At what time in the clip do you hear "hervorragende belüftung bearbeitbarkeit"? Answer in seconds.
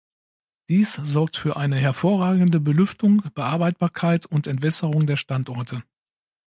1.75-4.25